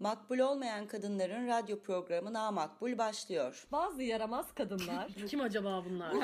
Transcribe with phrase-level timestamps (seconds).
[0.00, 3.66] Makbul olmayan kadınların radyo programı Na Makbul başlıyor.
[3.72, 5.08] Bazı yaramaz kadınlar.
[5.28, 6.12] Kim acaba bunlar?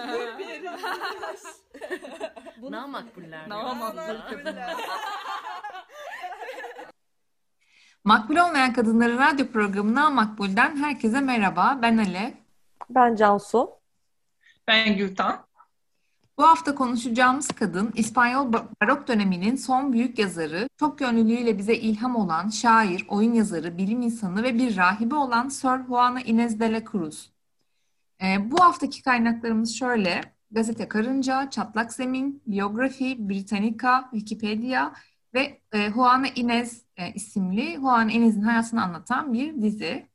[2.62, 2.76] Bunu...
[2.76, 3.48] Na makbuller.
[3.48, 4.76] Na makbuller.
[8.04, 11.78] Makbul olmayan kadınların radyo programına Makbul'den herkese merhaba.
[11.82, 12.30] Ben Alev.
[12.90, 13.70] Ben Cansu.
[14.68, 15.45] Ben Gültan.
[16.38, 22.48] Bu hafta konuşacağımız kadın İspanyol barok döneminin son büyük yazarı, çok yönlülüğüyle bize ilham olan
[22.48, 27.32] şair, oyun yazarı, bilim insanı ve bir rahibe olan Sor Juana Inés de la Cruz.
[28.22, 30.20] E, bu haftaki kaynaklarımız şöyle.
[30.50, 34.92] Gazete Karınca, Çatlak Zemin, Biyografi, Britannica, Wikipedia
[35.34, 40.06] ve e, Juana Inés e, isimli Juana Inés'in hayatını anlatan bir dizi.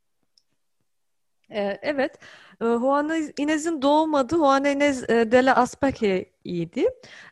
[1.51, 6.87] Ee, evet, ee, Juana Inés'in doğum adı Juana Inés e, de la Aspaque'ydi.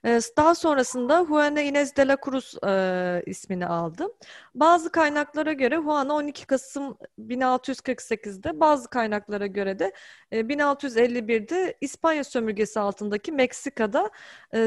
[0.05, 4.07] Ee, daha sonrasında Juana Inés de la Cruz e, ismini aldı.
[4.55, 9.91] Bazı kaynaklara göre Juana 12 Kasım 1648'de, bazı kaynaklara göre de
[10.31, 14.09] 1651'de e, İspanya sömürgesi altındaki Meksika'da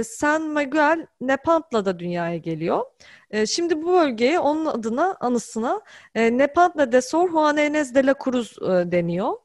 [0.04, 2.84] San Miguel Nepantla'da dünyaya geliyor.
[3.46, 5.80] Şimdi bu bölgeye onun adına, anısına
[6.14, 8.56] Nepantla de Sor Juana Inés de la Cruz
[8.92, 9.41] deniyor.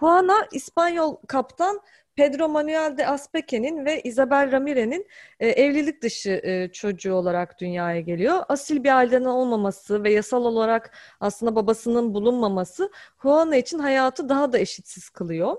[0.00, 1.80] Juana İspanyol kaptan
[2.16, 5.06] Pedro Manuel de Aspeque'nin ve Isabel Ramire'nin
[5.40, 8.42] e, evlilik dışı e, çocuğu olarak dünyaya geliyor.
[8.48, 12.90] Asil bir aileden olmaması ve yasal olarak aslında babasının bulunmaması
[13.22, 15.56] Juana için hayatı daha da eşitsiz kılıyor.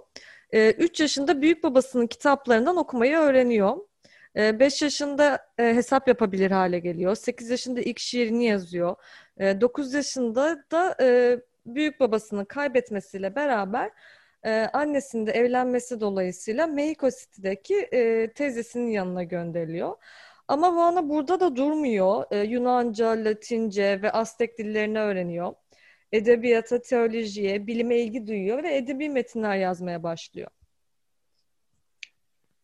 [0.54, 3.78] 3 e, yaşında büyük babasının kitaplarından okumayı öğreniyor.
[4.36, 7.16] 5 e, yaşında e, hesap yapabilir hale geliyor.
[7.16, 8.96] 8 yaşında ilk şiirini yazıyor.
[9.40, 10.96] 9 e, yaşında da
[11.66, 13.92] büyük babasını kaybetmesiyle beraber
[14.48, 19.96] e, annesinin de evlenmesi dolayısıyla Mexico City'deki e, teyzesinin yanına gönderiliyor.
[20.48, 22.24] Ama Juana burada da durmuyor.
[22.32, 25.54] E, Yunanca, Latince ve Aztek dillerini öğreniyor.
[26.12, 30.52] Edebiyata, teolojiye, bilime ilgi duyuyor ve edebi metinler yazmaya başlıyor.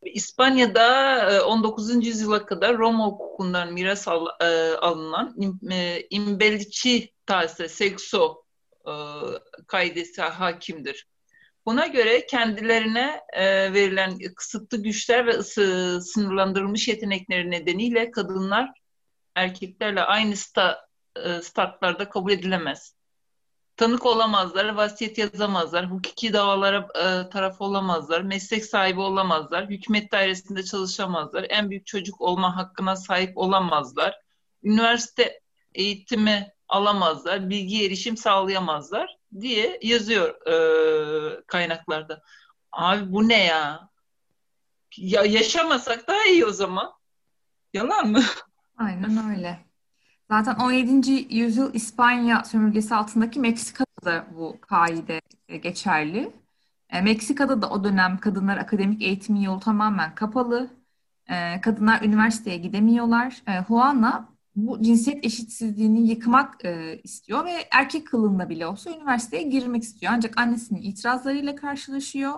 [0.01, 1.91] İspanya'da 19.
[1.91, 5.35] E, yüzyıla kadar Roma hukukundan miras al, e, alınan
[5.71, 8.43] e, imbellici tase, sekso
[8.87, 8.93] e,
[9.67, 11.12] kaidesi hakimdir.
[11.65, 18.71] Buna göre kendilerine e, verilen kısıtlı güçler ve ısı, sınırlandırılmış yetenekleri nedeniyle kadınlar
[19.35, 22.95] erkeklerle aynı sta, e, startlarda kabul edilemez.
[23.77, 31.45] Tanık olamazlar, vasiyet yazamazlar, hukuki davalara e, taraf olamazlar, meslek sahibi olamazlar, hükümet dairesinde çalışamazlar,
[31.49, 34.19] en büyük çocuk olma hakkına sahip olamazlar,
[34.63, 35.39] üniversite
[35.75, 42.21] eğitimi alamazlar, bilgi erişim sağlayamazlar diye yazıyor e, kaynaklarda.
[42.71, 43.89] Abi bu ne ya?
[44.97, 46.93] Ya yaşamasak daha iyi o zaman.
[47.73, 48.23] Yalan mı?
[48.77, 49.59] Aynen öyle.
[50.31, 51.27] Zaten 17.
[51.35, 56.33] yüzyıl İspanya sömürgesi altındaki Meksika'da da bu kaide geçerli.
[56.89, 60.69] E, Meksika'da da o dönem kadınlar akademik eğitimin yolu tamamen kapalı.
[61.29, 63.43] E, kadınlar üniversiteye gidemiyorlar.
[63.47, 69.83] E, Juana bu cinsiyet eşitsizliğini yıkmak e, istiyor ve erkek kılığında bile olsa üniversiteye girmek
[69.83, 70.13] istiyor.
[70.15, 72.33] Ancak annesinin itirazlarıyla karşılaşıyor.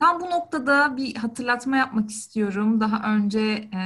[0.00, 2.80] Tam bu noktada bir hatırlatma yapmak istiyorum.
[2.80, 3.40] Daha önce
[3.74, 3.80] e,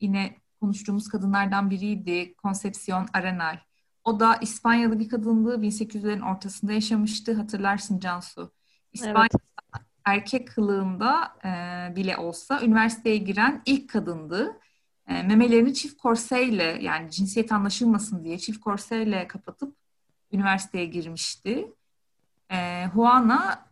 [0.00, 3.58] yine konuştuğumuz kadınlardan biriydi Concepcion Arenal.
[4.04, 7.34] O da İspanyalı bir kadınlığı 1800'lerin ortasında yaşamıştı.
[7.34, 8.52] Hatırlarsın Cansu.
[8.92, 9.28] İspanya
[9.74, 9.84] evet.
[10.04, 14.60] erkek kılığında e, bile olsa üniversiteye giren ilk kadındı.
[15.08, 19.76] E, memelerini çift korseyle yani cinsiyet anlaşılmasın diye çift korseyle kapatıp
[20.32, 21.72] üniversiteye girmişti.
[22.50, 23.68] E, Juana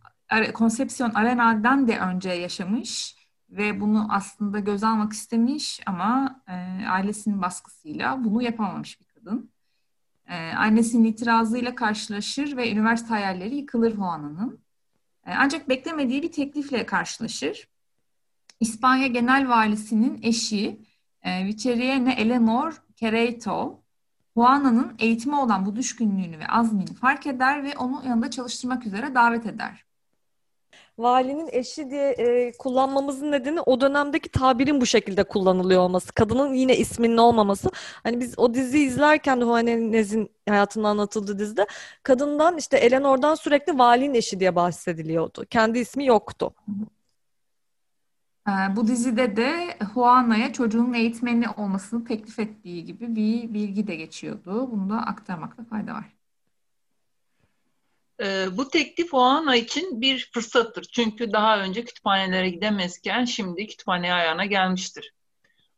[0.55, 3.17] Concepcion Arenal'den de önce yaşamış
[3.51, 6.53] ve bunu aslında göz almak istemiş ama e,
[6.87, 9.51] ailesinin baskısıyla bunu yapamamış bir kadın.
[10.29, 14.61] E, annesinin itirazıyla karşılaşır ve üniversite hayalleri yıkılır Juana'nın.
[15.27, 17.69] E, ancak beklemediği bir teklifle karşılaşır.
[18.61, 20.81] İspanya Genel Valisi'nin eşi
[21.23, 23.83] e, Viceriene Eleanor Quereto,
[24.37, 29.47] Juana'nın eğitime olan bu düşkünlüğünü ve azmini fark eder ve onu yanında çalıştırmak üzere davet
[29.47, 29.85] eder
[30.99, 36.13] valinin eşi diye e, kullanmamızın nedeni o dönemdeki tabirin bu şekilde kullanılıyor olması.
[36.13, 37.71] Kadının yine isminin olmaması.
[38.03, 39.67] Hani biz o diziyi izlerken Juan
[40.49, 41.67] hayatının anlatıldığı dizide
[42.03, 45.45] kadından işte Eleanor'dan sürekli valinin eşi diye bahsediliyordu.
[45.51, 46.55] Kendi ismi yoktu.
[46.69, 46.73] Ee,
[48.47, 54.71] bu dizide de Juana'ya çocuğun eğitmeni olmasını teklif ettiği gibi bir bilgi de geçiyordu.
[54.73, 56.05] Bunu da aktarmakta fayda var.
[58.23, 60.83] E, bu teklif o ana için bir fırsattır.
[60.83, 65.15] Çünkü daha önce kütüphanelere gidemezken şimdi kütüphane ayağına gelmiştir.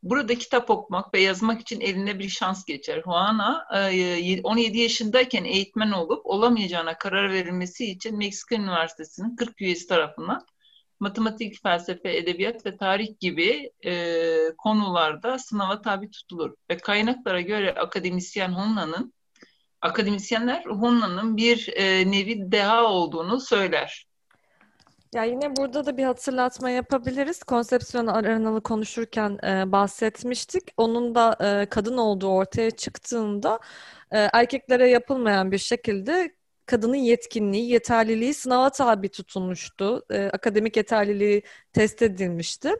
[0.02, 3.02] Burada kitap okumak ve yazmak için eline bir şans geçer.
[3.04, 3.66] Juana
[4.44, 10.46] 17 e, yaşındayken eğitmen olup olamayacağına karar verilmesi için Meksika Üniversitesi'nin 40 üyesi tarafından
[11.04, 13.92] matematik, felsefe, edebiyat ve tarih gibi e,
[14.58, 16.54] konularda sınava tabi tutulur.
[16.70, 19.12] Ve kaynaklara göre akademisyen Hunna'nın
[19.80, 24.06] akademisyenler Hunna'nın bir e, nevi deha olduğunu söyler.
[25.14, 27.42] Ya yine burada da bir hatırlatma yapabiliriz.
[27.42, 30.62] Konsepsiyon arenalı konuşurken e, bahsetmiştik.
[30.76, 33.58] Onun da e, kadın olduğu ortaya çıktığında
[34.10, 36.34] e, erkeklere yapılmayan bir şekilde
[36.66, 40.02] kadının yetkinliği, yeterliliği sınava tabi tutulmuştu.
[40.10, 42.74] E, akademik yeterliliği test edilmişti.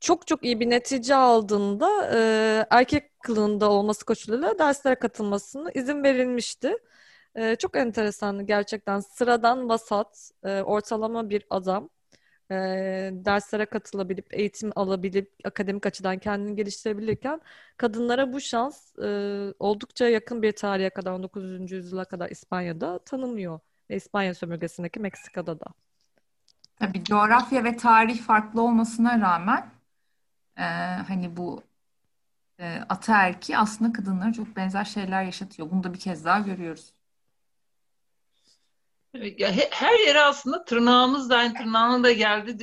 [0.00, 6.76] Çok çok iyi bir netice aldığında e, erkek kılığında olması koşuluyla derslere katılmasına izin verilmişti.
[7.34, 11.90] E, çok enteresan gerçekten sıradan vasat, e, ortalama bir adam
[12.52, 17.40] e, derslere katılabilip, eğitim alabilip, akademik açıdan kendini geliştirebilirken
[17.76, 19.08] kadınlara bu şans e,
[19.58, 21.72] oldukça yakın bir tarihe kadar, 19.
[21.72, 23.60] yüzyıla kadar İspanya'da tanınıyor.
[23.90, 25.66] Ve İspanya sömürgesindeki Meksika'da da.
[26.76, 29.70] Tabii coğrafya ve tarih farklı olmasına rağmen
[30.56, 30.62] e,
[31.08, 31.62] hani bu
[32.58, 35.70] e, ataerki aslında kadınlara çok benzer şeyler yaşatıyor.
[35.70, 36.92] Bunu da bir kez daha görüyoruz.
[39.70, 42.58] Her yere aslında tırnağımız da aynı tırnağına da geldi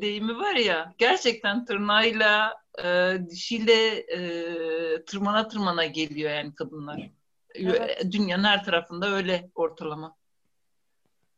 [0.00, 0.94] deyimi var ya.
[0.98, 2.54] Gerçekten tırnağıyla,
[2.84, 7.10] e, dişiyle e, tırmana tırmana geliyor yani kadınlar.
[7.54, 8.12] Evet.
[8.12, 10.16] Dünyanın her tarafında öyle ortalama.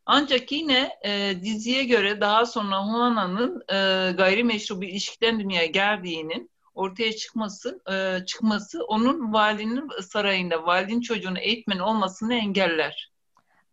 [0.06, 7.12] Ancak yine e, diziye göre daha sonra Juana'nın e, gayrimeşru bir ilişkiden dünyaya geldiğinin ortaya
[7.12, 13.11] çıkması e, çıkması onun valinin sarayında valinin çocuğunu eğitmen olmasını engeller.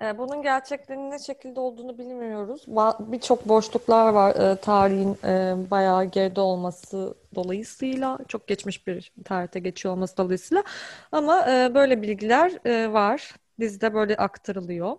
[0.01, 2.65] E, bunun gerçekliğinin ne şekilde olduğunu bilmiyoruz.
[2.99, 9.93] Birçok boşluklar var e, tarihin e, bayağı geride olması dolayısıyla, çok geçmiş bir tarihte geçiyor
[9.93, 10.63] olması dolayısıyla.
[11.11, 12.51] Ama böyle bilgiler
[12.93, 13.35] var.
[13.59, 14.97] Bizde böyle aktarılıyor.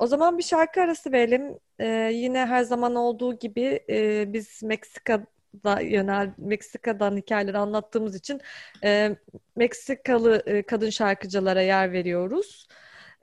[0.00, 1.58] o zaman bir şarkı arası verelim.
[2.14, 3.84] yine her zaman olduğu gibi
[4.32, 8.40] biz Meksika'da yönel Meksika'dan hikayeleri anlattığımız için
[9.56, 12.68] Meksikalı kadın şarkıcılara yer veriyoruz.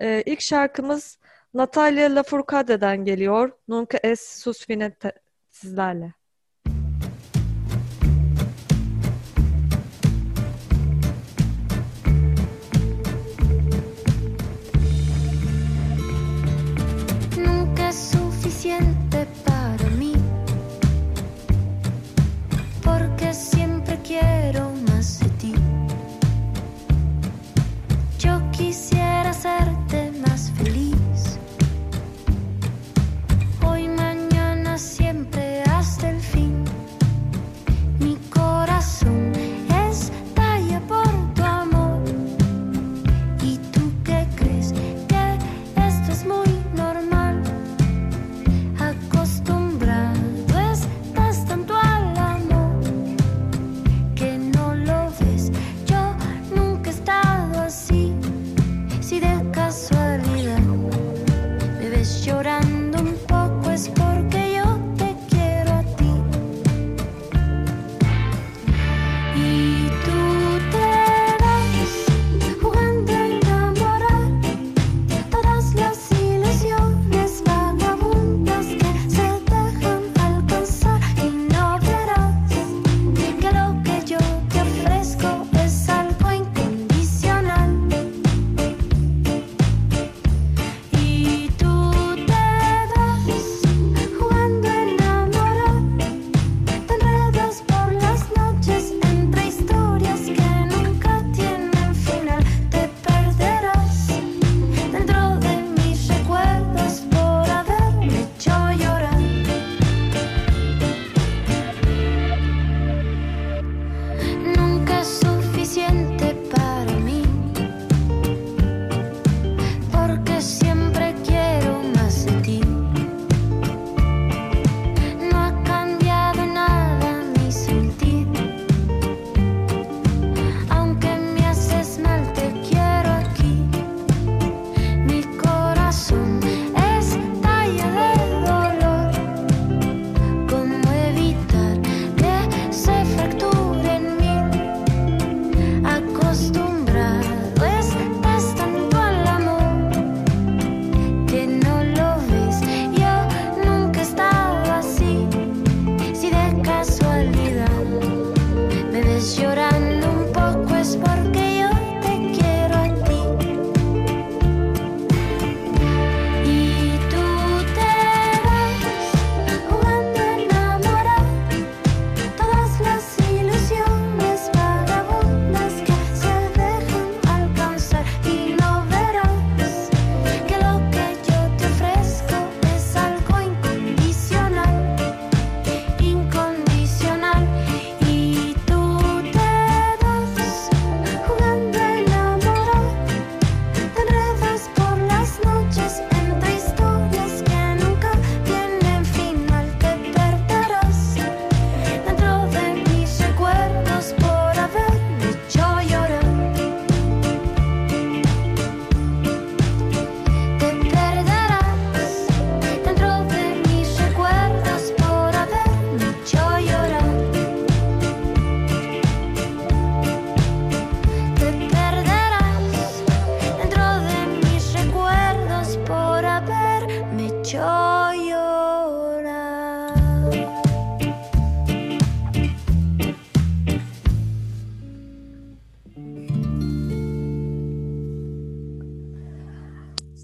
[0.01, 1.18] Ee, ilk şarkımız
[1.54, 3.51] Natalia Lafourcade'den geliyor.
[3.68, 4.92] Nunca es sus fine
[5.51, 6.19] sizlerle.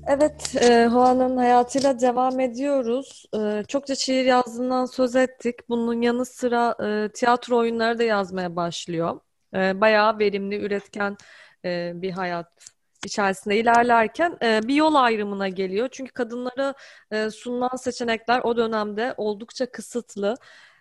[0.08, 3.26] Evet, e, Hoa'nın hayatıyla devam ediyoruz.
[3.36, 5.70] E, çokça şiir yazdığından söz ettik.
[5.70, 9.20] Bunun yanı sıra e, tiyatro oyunları da yazmaya başlıyor.
[9.56, 11.18] E, bayağı verimli, üretken
[11.66, 12.75] e, bir hayat
[13.06, 15.90] içerisinde ilerlerken e, bir yol ayrımına geliyor.
[15.92, 16.74] Çünkü kadınlara
[17.12, 20.36] e, sunulan seçenekler o dönemde oldukça kısıtlı.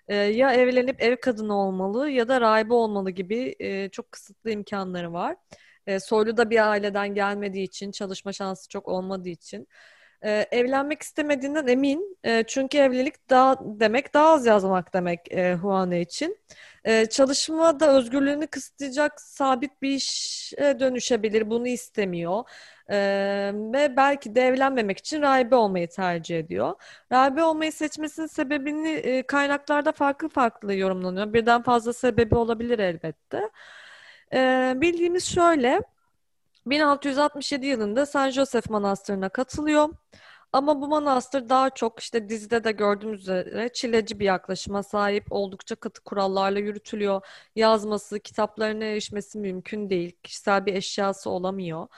[0.08, 5.12] E, ya evlenip ev kadını olmalı ya da rahibe olmalı gibi e, çok kısıtlı imkanları
[5.12, 5.36] var.
[5.86, 9.68] E, soylu da bir aileden gelmediği için, çalışma şansı çok olmadığı için.
[10.24, 12.18] E, evlenmek istemediğinden emin.
[12.24, 16.38] E, çünkü evlilik daha demek daha az yazmak demek e, Huane için.
[16.84, 21.50] E, çalışma da özgürlüğünü kısıtlayacak sabit bir işe dönüşebilir.
[21.50, 22.44] Bunu istemiyor.
[22.90, 22.96] E,
[23.54, 26.74] ve belki de evlenmemek için rahibe olmayı tercih ediyor.
[27.12, 31.32] Rahibe olmayı seçmesinin sebebini e, kaynaklarda farklı farklı yorumlanıyor.
[31.32, 33.50] Birden fazla sebebi olabilir elbette.
[34.34, 35.80] E, bildiğimiz şöyle,
[36.66, 39.88] 1667 yılında San Josef Manastırı'na katılıyor.
[40.52, 45.74] Ama bu manastır daha çok işte dizide de gördüğümüz üzere çileci bir yaklaşıma sahip, oldukça
[45.76, 47.26] katı kurallarla yürütülüyor.
[47.56, 51.88] Yazması, kitaplarına erişmesi mümkün değil, kişisel bir eşyası olamıyor.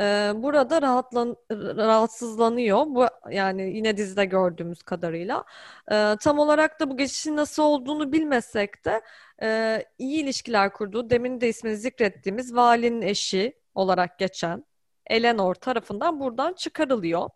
[0.00, 2.86] Ee, burada rahatlan, rahatsızlanıyor.
[2.86, 5.44] Bu yani yine dizide gördüğümüz kadarıyla.
[5.92, 9.02] Ee, tam olarak da bu geçişin nasıl olduğunu bilmesek de
[9.42, 14.64] e, iyi ilişkiler kurduğu, demin de ismini zikrettiğimiz valinin eşi olarak geçen
[15.06, 17.30] Eleanor tarafından buradan çıkarılıyor.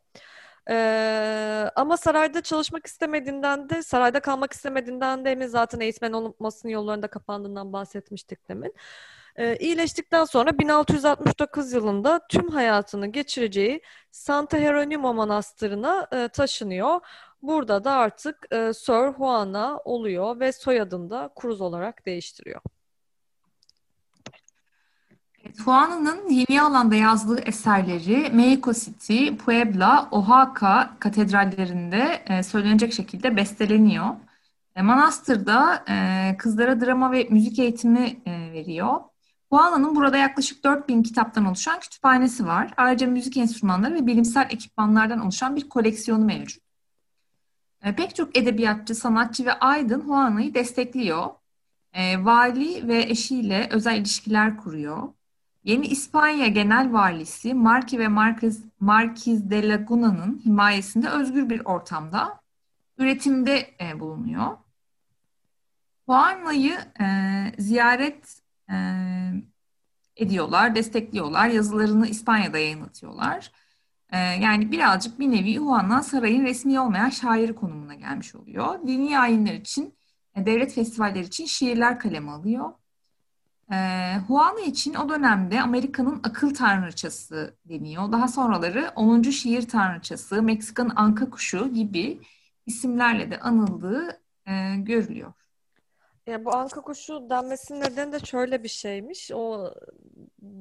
[0.71, 7.09] Ee, ama sarayda çalışmak istemediğinden de, sarayda kalmak istemediğinden de emin zaten eğitmen olmasının yollarında
[7.09, 8.75] kapandığından bahsetmiştik demin.
[9.37, 17.01] Ee, iyileştikten sonra 1669 yılında tüm hayatını geçireceği Santa Geronimo Manastırı'na e, taşınıyor.
[17.43, 22.61] Burada da artık e, Sir Juana oluyor ve soyadını da Cruz olarak değiştiriyor.
[25.57, 34.07] Juana'nın dini alanda yazdığı eserleri Mexico City, Puebla, Oaxaca katedrallerinde e, söylenecek şekilde besteleniyor.
[34.77, 39.01] E, manastırda e, kızlara drama ve müzik eğitimi veriyor.
[39.53, 42.75] Juana'nın burada yaklaşık 4000 kitaptan oluşan kütüphanesi var.
[42.77, 46.63] Ayrıca müzik enstrümanları ve bilimsel ekipmanlardan oluşan bir koleksiyonu mevcut.
[47.97, 51.27] Pek çok edebiyatçı, sanatçı ve aydın Juana'yı destekliyor.
[52.19, 55.09] Vali ve eşiyle özel ilişkiler kuruyor.
[55.65, 62.41] Yeni İspanya Genel Valisi Marki ve Marquez, Marquis de Laguna'nın himayesinde özgür bir ortamda
[62.99, 64.57] üretimde e, bulunuyor.
[66.09, 67.07] Juana'yı e,
[67.59, 68.77] ziyaret e,
[70.17, 71.49] ediyorlar, destekliyorlar.
[71.49, 73.53] Yazılarını İspanya'da yayınlatıyorlar.
[74.11, 78.87] E, yani birazcık bir nevi Juana sarayın resmi olmayan şairi konumuna gelmiş oluyor.
[78.87, 79.95] Dini ayinler için,
[80.35, 82.73] e, devlet festivalleri için şiirler kaleme alıyor.
[83.73, 83.77] E,
[84.29, 88.13] Juana için o dönemde Amerika'nın akıl tanrıçası deniyor.
[88.13, 89.23] Daha sonraları 10.
[89.23, 92.21] şiir tanrıçası, Meksika'nın anka kuşu gibi
[92.67, 95.33] isimlerle de anıldığı e, görülüyor.
[96.27, 99.31] Ya bu anka kuşu denmesinin nedeni de şöyle bir şeymiş.
[99.35, 99.75] O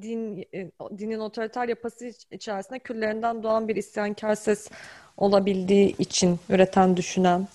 [0.02, 4.70] din e, dinin otoriter yapısı içerisinde küllerinden doğan bir isyankar ses
[5.16, 7.48] olabildiği için üreten düşünen.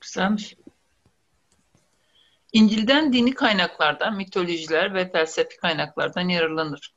[0.00, 0.56] Güzelmiş.
[2.54, 6.94] İncil'den dini kaynaklardan, mitolojiler ve felsefi kaynaklardan yararlanır.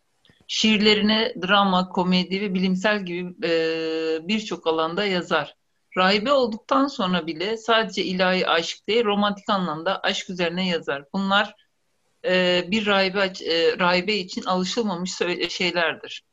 [0.48, 5.56] Şiirlerine drama, komedi ve bilimsel gibi e, birçok alanda yazar.
[5.98, 11.06] Rahibe olduktan sonra bile sadece ilahi aşk değil, romantik anlamda aşk üzerine yazar.
[11.14, 11.56] Bunlar
[12.26, 15.12] e, bir rahibe, e, rahibe için alışılmamış
[15.50, 16.24] şeylerdir.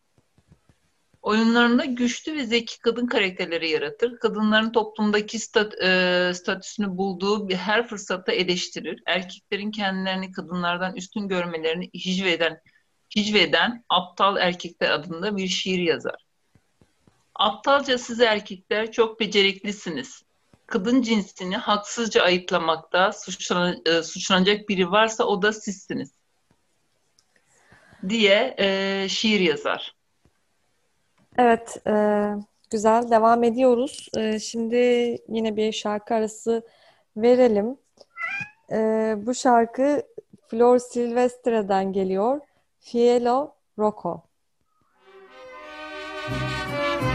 [1.24, 4.18] Oyunlarında güçlü ve zeki kadın karakterleri yaratır.
[4.18, 9.02] Kadınların toplumdaki stat, e, statüsünü bulduğu bir her fırsatta eleştirir.
[9.06, 12.60] Erkeklerin kendilerini kadınlardan üstün görmelerini hicveden,
[13.16, 16.24] hicveden aptal erkekler adında bir şiir yazar.
[17.34, 20.22] Aptalca siz erkekler çok beceriklisiniz.
[20.66, 26.10] Kadın cinsini haksızca ayıplamakta suçlan, e, suçlanacak biri varsa o da sizsiniz.
[28.08, 29.93] Diye e, şiir yazar.
[31.38, 31.94] Evet, e,
[32.70, 33.10] güzel.
[33.10, 34.08] Devam ediyoruz.
[34.16, 34.76] E, şimdi
[35.28, 36.62] yine bir şarkı arası
[37.16, 37.78] verelim.
[38.72, 38.76] E,
[39.26, 40.02] bu şarkı
[40.46, 42.40] Flor Silvestre'den geliyor.
[42.80, 44.22] Fielo Rocco.
[46.30, 47.13] ni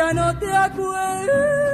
[0.00, 1.70] ya no te acuerdes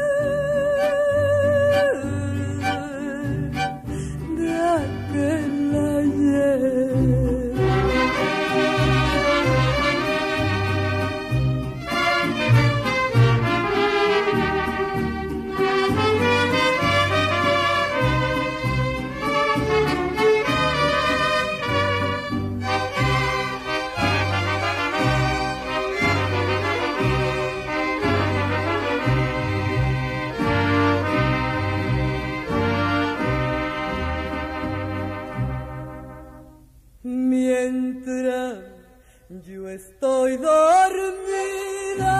[39.76, 42.18] estoy dormida,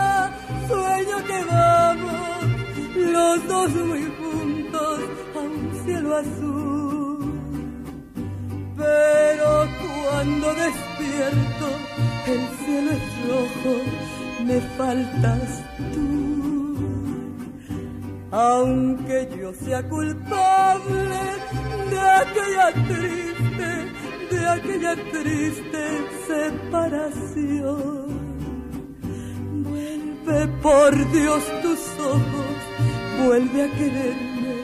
[0.69, 2.45] sueño que vamos
[2.97, 5.01] los dos muy juntos
[5.35, 7.33] a un cielo azul.
[8.77, 11.67] Pero cuando despierto,
[12.27, 13.75] el cielo es rojo,
[14.45, 15.49] me faltas
[15.95, 16.05] tú.
[18.33, 21.21] Aunque yo sea culpable
[21.91, 23.36] de aquella triste
[24.47, 25.83] aquella triste
[26.27, 28.07] separación.
[29.65, 32.57] Vuelve por Dios tus ojos,
[33.25, 34.55] vuelve a quererme,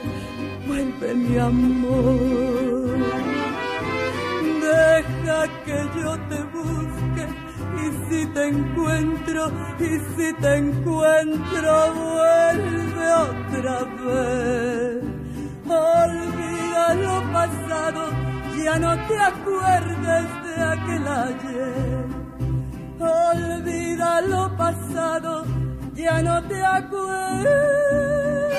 [0.67, 2.97] vuelve mi amor.
[4.61, 7.25] Deja que yo te busque
[7.83, 15.03] y si te encuentro, y si te encuentro, vuelve otra vez.
[15.65, 18.22] Olvida lo pasado
[18.63, 22.05] ya no te acuerdes de aquel ayer.
[22.99, 25.45] Olvida lo pasado,
[25.93, 28.52] ya no te acuerdes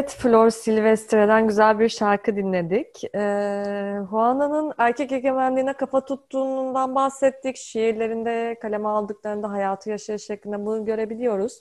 [0.00, 3.04] Evet, Flor Silvestre'den güzel bir şarkı dinledik.
[3.04, 3.18] Ee,
[4.10, 7.56] Juana'nın erkek egemenliğine kafa tuttuğundan bahsettik.
[7.56, 11.60] Şiirlerinde, kaleme aldıklarında hayatı yaşayış şeklinde bunu görebiliyoruz.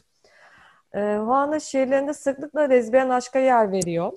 [0.94, 4.12] Ee, Juana şiirlerinde sıklıkla lezbiyen aşka yer veriyor.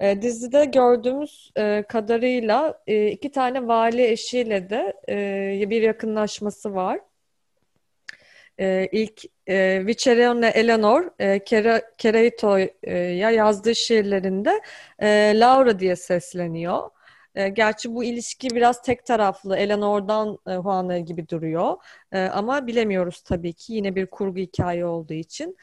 [0.00, 4.94] Ee, dizide gördüğümüz e, kadarıyla e, iki tane vali eşiyle de
[5.62, 7.00] e, bir yakınlaşması var.
[8.60, 11.44] Ee, ilk e, Vicerone Eleanor e,
[11.98, 14.60] Kereito'ya yazdığı şiirlerinde
[14.98, 16.90] e, Laura diye sesleniyor.
[17.34, 19.56] E, gerçi bu ilişki biraz tek taraflı.
[19.56, 21.76] Eleanor'dan e, Juana gibi duruyor.
[22.12, 23.72] E, ama bilemiyoruz tabii ki.
[23.72, 25.56] Yine bir kurgu hikaye olduğu için.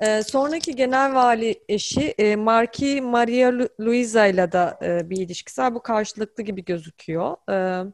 [0.00, 5.74] E, sonraki genel vali eşi e, Marki Maria Luisa ile de e, bir ilişkisi var.
[5.74, 7.36] Bu karşılıklı gibi gözüküyor.
[7.50, 7.84] E,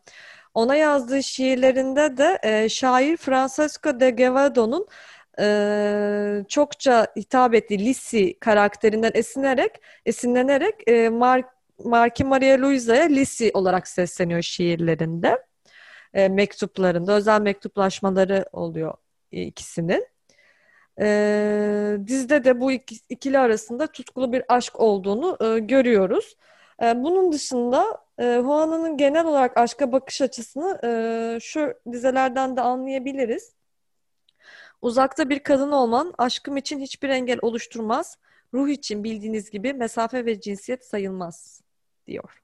[0.54, 4.86] ona yazdığı şiirlerinde de e, şair Francesco de Guevado'nun
[5.40, 9.72] e, çokça hitap ettiği Lisi karakterinden esinerek,
[10.06, 11.42] esinlenerek e, Mar
[11.84, 15.44] Marki Maria Luisa'ya Lisi olarak sesleniyor şiirlerinde.
[16.14, 18.94] E, mektuplarında, özel mektuplaşmaları oluyor
[19.32, 20.06] ikisinin.
[21.00, 26.36] E, dizide de bu iki, ikili arasında tutkulu bir aşk olduğunu e, görüyoruz.
[26.82, 27.84] E, bunun dışında
[28.20, 33.52] e, Juana'nın genel olarak aşka bakış açısını e, şu dizelerden de anlayabiliriz.
[34.82, 38.18] Uzakta bir kadın olman aşkım için hiçbir engel oluşturmaz.
[38.54, 41.62] Ruh için bildiğiniz gibi mesafe ve cinsiyet sayılmaz
[42.06, 42.42] diyor.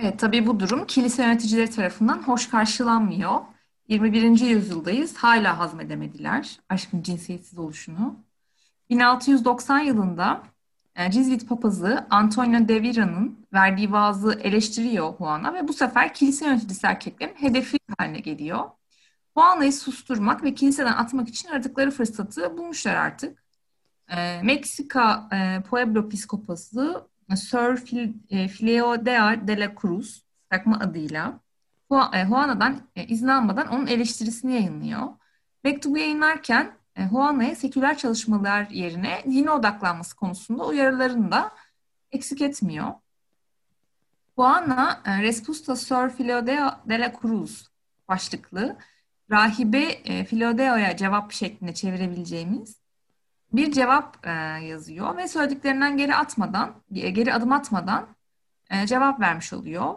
[0.00, 3.40] Evet, tabii bu durum kilise yöneticileri tarafından hoş karşılanmıyor.
[3.88, 4.40] 21.
[4.40, 8.16] yüzyıldayız, hala hazmedemediler aşkın cinsiyetsiz oluşunu.
[8.90, 10.42] 1690 yılında
[11.10, 17.34] Cizvit papazı Antonio de Vira'nın verdiği vaazı eleştiriyor Juan'a ve bu sefer kilise yöneticisi erkeklerin
[17.34, 18.70] hedefi haline geliyor.
[19.36, 23.44] Juana'yı susturmak ve kiliseden atmak için aradıkları fırsatı bulmuşlar artık.
[24.08, 31.40] E, Meksika e, Pueblo Piskoposu Sir Fil, e, Filio de la Cruz takma adıyla
[32.12, 35.08] e, Juana'dan e, izin almadan onun eleştirisini yayınlıyor.
[35.64, 41.52] Mektubu yayınlarken e, Juana'ya seküler çalışmalar yerine dine odaklanması konusunda uyarılarını da
[42.12, 42.92] eksik etmiyor.
[44.36, 47.70] Juana e, Respusta Sor Filodeo de la Cruz
[48.08, 48.76] başlıklı
[49.30, 52.80] rahibe e, Filodeo'ya cevap şeklinde çevirebileceğimiz
[53.52, 54.30] bir cevap e,
[54.66, 58.08] yazıyor ve söylediklerinden geri atmadan, geri adım atmadan
[58.70, 59.94] e, cevap vermiş oluyor.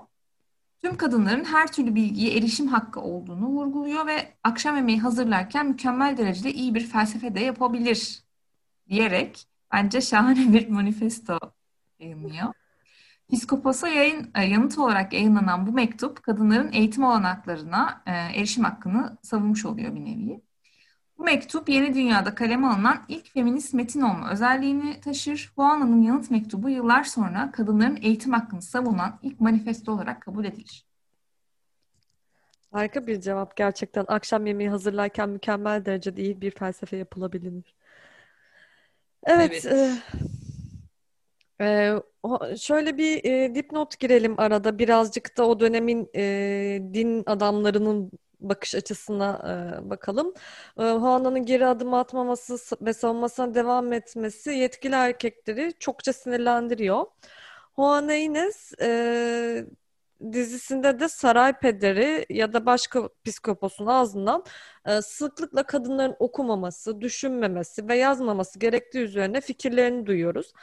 [0.83, 6.53] Tüm kadınların her türlü bilgiye erişim hakkı olduğunu vurguluyor ve akşam yemeği hazırlarken mükemmel derecede
[6.53, 8.23] iyi bir felsefe de yapabilir
[8.89, 11.39] diyerek bence şahane bir manifesto
[11.99, 12.53] yayınlıyor.
[13.29, 19.65] Piskoposa yayın, e, yanıt olarak yayınlanan bu mektup kadınların eğitim olanaklarına e, erişim hakkını savunmuş
[19.65, 20.41] oluyor bir nevi.
[21.23, 25.51] Bu mektup yeni dünyada kaleme alınan ilk feminist metin olma özelliğini taşır.
[25.55, 30.85] Juana'nın yanıt mektubu yıllar sonra kadınların eğitim hakkını savunan ilk manifesto olarak kabul edilir.
[32.71, 34.05] Harika bir cevap gerçekten.
[34.07, 37.75] Akşam yemeği hazırlarken mükemmel derecede iyi bir felsefe yapılabilir.
[39.23, 39.65] Evet.
[39.65, 39.93] evet.
[41.61, 44.79] E, e, şöyle bir e, dipnot girelim arada.
[44.79, 46.23] Birazcık da o dönemin e,
[46.93, 48.11] din adamlarının
[48.43, 49.41] bakış açısına
[49.85, 50.33] e, bakalım.
[50.77, 57.05] E, Juana'nın geri adım atmaması ve savunmasına devam etmesi yetkili erkekleri çokça sinirlendiriyor.
[57.75, 59.65] Juana Inez e,
[60.31, 64.43] dizisinde de saray pederi ya da başka psikoposun ağzından
[64.85, 70.53] e, sıklıkla kadınların okumaması, düşünmemesi ve yazmaması gerektiği üzerine fikirlerini duyuyoruz.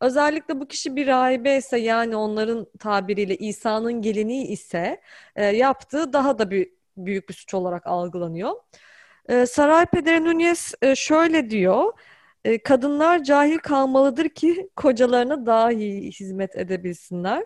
[0.00, 5.00] Özellikle bu kişi bir rahibe ise yani onların tabiriyle İsa'nın gelini ise
[5.36, 8.52] e, yaptığı daha da bir büyük bir suç olarak algılanıyor.
[9.28, 11.92] E, Saray Pederi Nunez e, şöyle diyor.
[12.44, 17.44] E, kadınlar cahil kalmalıdır ki kocalarına daha iyi hizmet edebilsinler.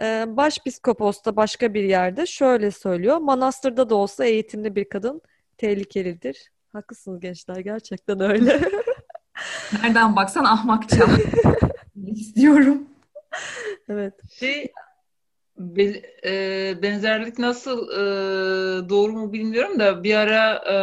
[0.00, 3.16] E, Başpiskopos da başka bir yerde şöyle söylüyor.
[3.16, 5.22] Manastırda da olsa eğitimli bir kadın
[5.58, 6.52] tehlikelidir.
[6.72, 8.60] Haklısınız gençler gerçekten öyle.
[9.82, 11.06] Nereden baksan ahmakça.
[12.06, 12.88] istiyorum.
[13.88, 14.14] Evet.
[14.32, 14.72] Şey
[15.62, 20.76] Be, e, benzerlik nasıl e, doğru mu bilmiyorum da bir ara e,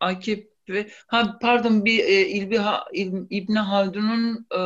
[0.00, 4.60] AKP ha pardon bir e, İlbi ha, İl, İbni Haldun'un e,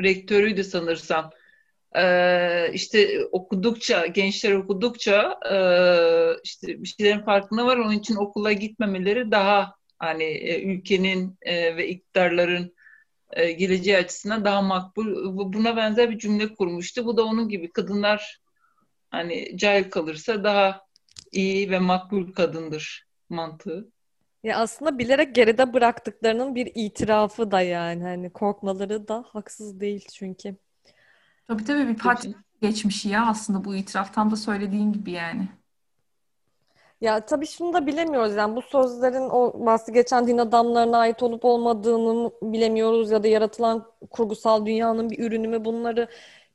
[0.00, 1.30] rektörüydü sanırsam.
[1.96, 5.56] E, işte okudukça gençler okudukça e,
[6.44, 11.88] işte bir şeylerin farkına var onun için okula gitmemeleri daha hani e, ülkenin e, ve
[11.88, 12.74] iktidarların
[13.32, 15.36] e, geleceği açısından daha makbul.
[15.52, 17.06] Buna benzer bir cümle kurmuştu.
[17.06, 18.41] Bu da onun gibi kadınlar
[19.12, 20.86] hani cahil kalırsa daha
[21.32, 23.88] iyi ve makbul kadındır mantığı.
[24.42, 30.56] Ya aslında bilerek geride bıraktıklarının bir itirafı da yani hani korkmaları da haksız değil çünkü.
[31.48, 35.48] Tabii tabii bir parti geçmişi ya aslında bu itiraf tam da söylediğin gibi yani.
[37.00, 41.44] Ya tabii şunu da bilemiyoruz yani bu sözlerin o bahsi geçen din adamlarına ait olup
[41.44, 46.08] olmadığını bilemiyoruz ya da yaratılan kurgusal dünyanın bir ürünü mü bunları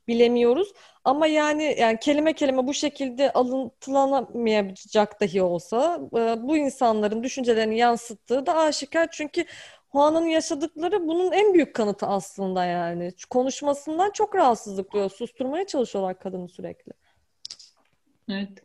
[0.08, 0.72] bilemiyoruz.
[1.08, 6.18] Ama yani yani kelime kelime bu şekilde alıntılamayacak dahi olsa e,
[6.48, 9.10] bu insanların düşüncelerini yansıttığı da aşikar.
[9.10, 9.44] Çünkü
[9.92, 13.12] Juan'ın yaşadıkları bunun en büyük kanıtı aslında yani.
[13.30, 15.10] Konuşmasından çok rahatsızlık duyuyor.
[15.10, 16.92] Susturmaya çalışıyorlar kadını sürekli.
[18.30, 18.64] Evet.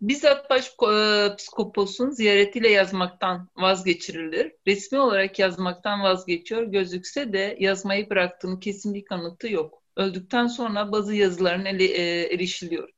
[0.00, 4.52] Bizzat başpskoposun e, ziyaretiyle yazmaktan vazgeçirilir.
[4.66, 9.81] Resmi olarak yazmaktan vazgeçiyor gözükse de yazmayı bıraktığının kesin bir kanıtı yok.
[9.96, 12.88] Öldükten sonra bazı yazıların ele, e, erişiliyor.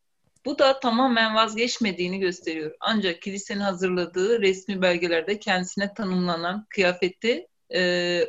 [0.44, 2.74] Bu da tamamen vazgeçmediğini gösteriyor.
[2.80, 8.20] Ancak kilisenin hazırladığı resmi belgelerde kendisine tanımlanan kıyafeti e,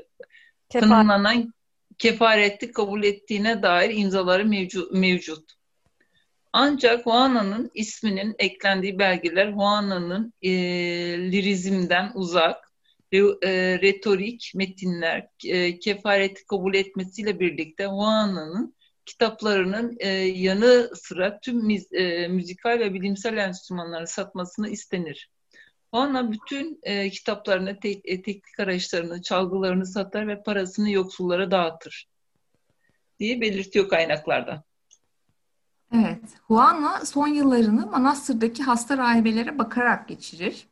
[0.69, 1.53] tanımlanan
[1.97, 4.91] kefareti kabul ettiğine dair imzaları mevcut.
[4.91, 5.51] mevcut.
[6.53, 10.51] Ancak Juana'nın isminin eklendiği belgeler Juana'nın e,
[11.31, 12.64] lirizmden uzak,
[13.13, 22.27] e, retorik metinler, e, kefareti kabul etmesiyle birlikte Juana'nın kitaplarının e, yanı sıra tüm e,
[22.27, 25.29] müzikal ve bilimsel enstrümanları satmasını istenir.
[25.93, 32.07] Juana bütün e, kitaplarını, te, teknik araçlarını, çalgılarını satar ve parasını yoksullara dağıtır
[33.19, 34.63] diye belirtiyor kaynaklarda.
[35.93, 40.67] Evet, Juana son yıllarını manastırdaki hasta rahibelere bakarak geçirir.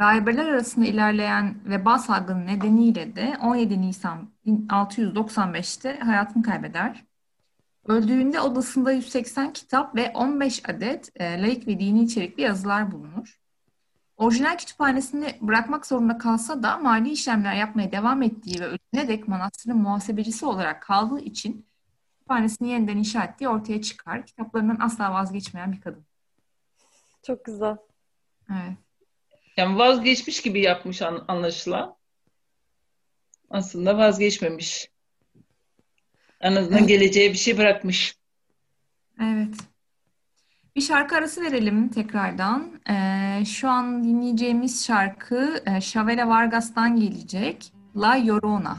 [0.00, 7.04] Rahibeler arasında ilerleyen veba salgını nedeniyle de 17 Nisan 1695'te hayatını kaybeder.
[7.86, 13.40] Öldüğünde odasında 180 kitap ve 15 adet e, laik ve dini içerikli yazılar bulunur.
[14.16, 19.78] Orijinal kütüphanesini bırakmak zorunda kalsa da mali işlemler yapmaya devam ettiği ve ölümüne dek manastırın
[19.78, 21.66] muhasebecisi olarak kaldığı için
[22.12, 24.26] kütüphanesini yeniden inşa ettiği ortaya çıkar.
[24.26, 26.04] Kitaplarından asla vazgeçmeyen bir kadın.
[27.22, 27.76] Çok güzel.
[28.50, 28.85] Evet.
[29.56, 31.96] Yani vazgeçmiş gibi yapmış anlaşılan.
[33.50, 34.90] Aslında vazgeçmemiş.
[36.40, 36.88] En azından evet.
[36.88, 38.16] geleceğe bir şey bırakmış.
[39.22, 39.54] Evet.
[40.76, 42.80] Bir şarkı arası verelim tekrardan.
[42.90, 47.72] Ee, şu an dinleyeceğimiz şarkı e, Chavela Vargas'tan gelecek.
[47.96, 48.78] La Llorona.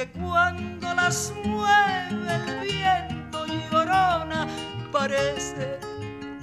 [0.00, 4.46] que cuando las mueve el viento llorona,
[4.90, 5.78] parece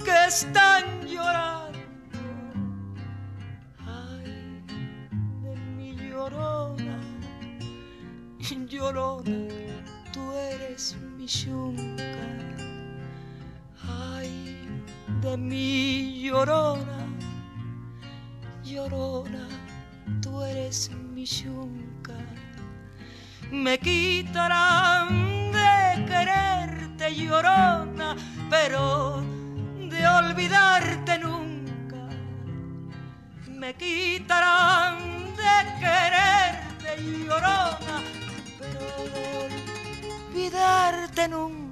[0.04, 1.78] que están llorando.
[3.84, 4.62] Ay,
[5.42, 7.00] de mi llorona,
[8.68, 9.34] llorona,
[10.12, 12.04] tú eres mi yunca.
[13.82, 14.68] Ay,
[15.20, 17.08] de mi llorona,
[18.62, 19.48] llorona,
[20.22, 22.14] tú eres mi yunca
[23.50, 28.16] me quitarán de quererte llorona,
[28.50, 29.22] pero
[29.90, 31.96] de olvidarte nunca.
[33.48, 34.98] Me quitarán
[35.36, 36.90] de quererte
[37.26, 38.02] llorona,
[38.58, 38.80] pero
[39.14, 39.24] de
[40.26, 41.67] olvidarte nunca.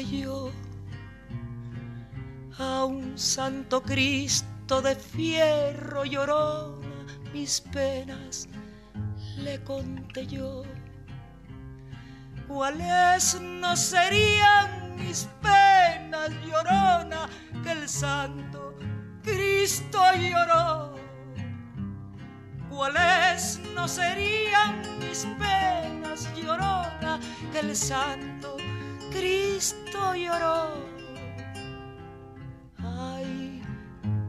[0.00, 0.50] Yo.
[2.58, 8.48] A un santo Cristo de fierro llorona, mis penas
[9.36, 10.62] le conté yo.
[12.48, 17.28] ¿Cuáles no serían mis penas llorona
[17.62, 18.74] que el santo
[19.22, 20.92] Cristo lloró?
[22.72, 27.20] cuáles no serían mis penas llorona
[27.52, 28.56] que el santo
[29.12, 30.72] Cristo lloró.
[32.78, 33.62] Ay,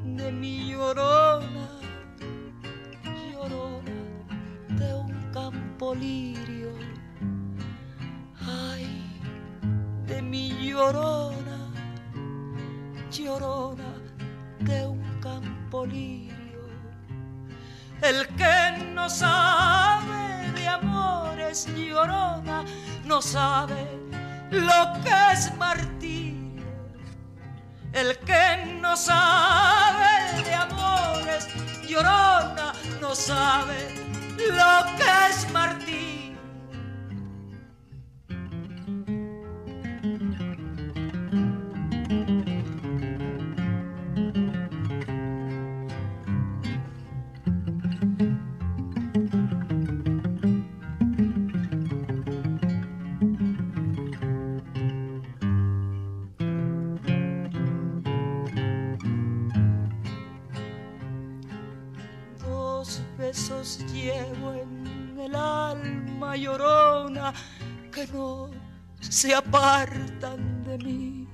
[0.04, 1.67] de mi llorona,
[3.32, 3.98] llorona
[4.69, 6.72] de un campo lirio.
[8.46, 8.86] Ay,
[10.06, 11.72] de mi llorona,
[13.10, 13.93] llorona
[14.60, 16.34] de un campo lirio.
[18.02, 22.65] El que no sabe de amores llorona,
[23.06, 24.03] no sabe
[24.54, 26.63] lo que es martirio.
[27.92, 31.48] El que no sabe de amores
[31.88, 33.96] llorona, no sabe
[34.38, 35.83] lo que es martirio.
[69.24, 71.28] Se apartan de mí.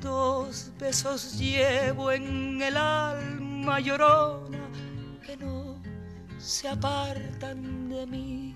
[0.00, 4.64] Dos besos llevo en el alma llorona
[5.22, 5.78] que no
[6.38, 8.54] se apartan de mí.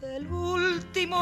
[0.00, 1.18] El último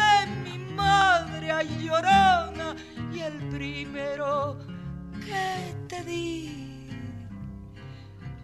[0.00, 2.76] de mi madre a llorona
[3.10, 4.58] y el primero
[5.24, 6.62] que te di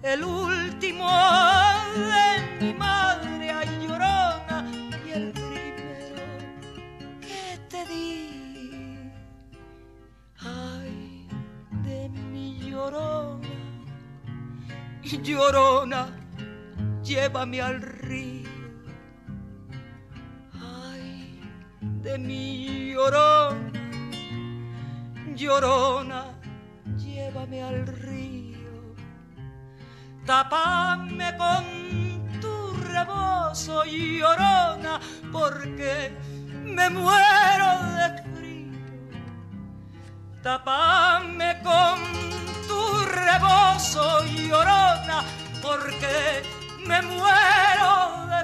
[0.03, 1.09] el último
[2.11, 4.18] de mi madre, ay llorona,
[15.17, 16.09] llorona,
[17.03, 18.51] llévame al río.
[20.53, 21.41] Ay,
[21.81, 23.73] de mi llorona,
[25.35, 26.25] llorona,
[26.99, 28.59] llévame al río.
[30.27, 35.01] Tapame con tu rebozo, llorona,
[35.33, 36.13] porque
[36.65, 38.73] me muero de frío.
[40.43, 42.38] Tapame con
[43.29, 44.09] rebozo,
[44.49, 45.19] llorona,
[45.63, 46.43] porque
[46.89, 48.39] me muero de.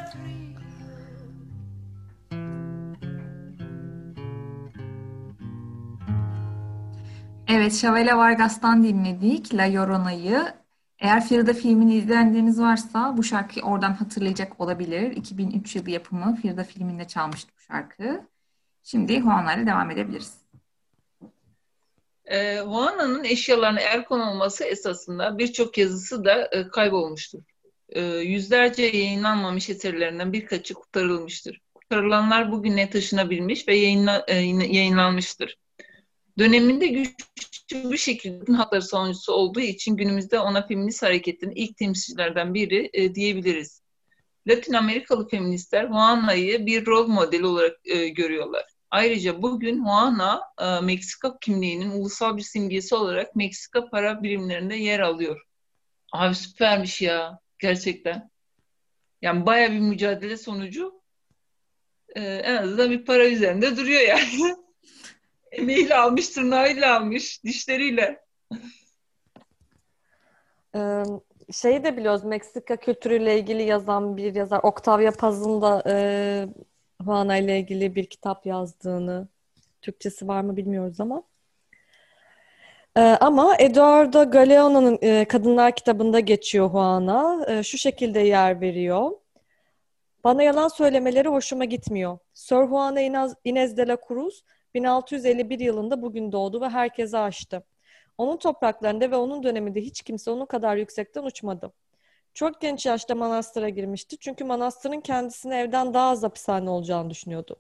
[7.48, 10.54] Evet, Şavela Vargas'tan dinledik La Llorona'yı.
[10.98, 15.16] Eğer Frida filmini izleyenleriniz varsa bu şarkıyı oradan hatırlayacak olabilir.
[15.16, 18.26] 2003 yılı yapımı Frida filminde çalmıştı bu şarkı.
[18.82, 20.43] Şimdi Juan'la devam edebiliriz.
[22.26, 27.42] E, Juana'nın eşyalarına el konulması esasında birçok yazısı da e, kaybolmuştur.
[27.88, 31.60] E, yüzlerce yayınlanmamış eserlerinden birkaçı kurtarılmıştır.
[31.74, 35.58] Kurtarılanlar bugüne taşınabilmiş ve yayınla, e, yayınlanmıştır.
[36.38, 42.90] Döneminde güçlü bir şekilde hakları savunucusu olduğu için günümüzde ona feminist hareketin ilk temsilcilerden biri
[42.92, 43.82] e, diyebiliriz.
[44.48, 48.73] Latin Amerikalı feministler Juana'yı bir rol modeli olarak e, görüyorlar.
[48.94, 55.40] Ayrıca bugün Juana e, Meksika kimliğinin ulusal bir simgesi olarak Meksika para birimlerinde yer alıyor.
[56.12, 58.30] Abi süpermiş ya gerçekten.
[59.22, 61.02] Yani baya bir mücadele sonucu
[62.16, 64.56] e, en azından bir para üzerinde duruyor yani.
[65.52, 68.24] Emeğiyle almış, tırnağıyla almış, dişleriyle.
[70.76, 71.02] Ee,
[71.52, 75.94] şeyi de biliyoruz Meksika kültürüyle ilgili yazan bir yazar Octavia Paz'ın da e,
[77.04, 79.28] Juana ile ilgili bir kitap yazdığını
[79.82, 81.22] Türkçesi var mı bilmiyoruz ama
[82.96, 87.44] Ee, ama Eduardo Galeano'nun e, Kadınlar kitabında geçiyor Juana.
[87.48, 89.10] E, şu şekilde yer veriyor.
[90.24, 92.18] Bana yalan söylemeleri hoşuma gitmiyor.
[92.34, 93.00] Sir Juana
[93.44, 97.64] Inez, de la Cruz 1651 yılında bugün doğdu ve herkese aştı.
[98.18, 101.72] Onun topraklarında ve onun döneminde hiç kimse onun kadar yüksekten uçmadı.
[102.34, 107.56] Çok genç yaşta manastıra girmişti çünkü manastırın kendisine evden daha az hapishane olacağını düşünüyordu.